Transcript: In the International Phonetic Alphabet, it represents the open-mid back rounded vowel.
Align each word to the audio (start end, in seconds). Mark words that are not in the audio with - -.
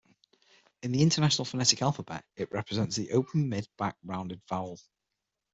In 0.81 0.93
the 0.93 1.03
International 1.03 1.45
Phonetic 1.45 1.83
Alphabet, 1.83 2.25
it 2.35 2.51
represents 2.51 2.95
the 2.95 3.11
open-mid 3.11 3.67
back 3.77 3.97
rounded 4.03 4.41
vowel. 4.49 4.79